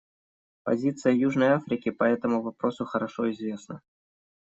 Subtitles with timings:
[0.63, 3.81] Позиция Южной Африки по этому вопросу хорошо известна.